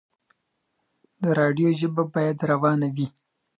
[1.21, 3.07] د راډيو ژبه بايد روانه وي.